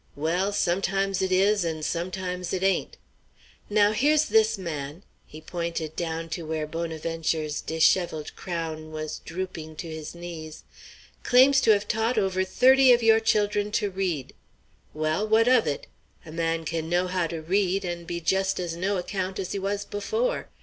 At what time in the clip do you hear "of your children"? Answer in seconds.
12.91-13.71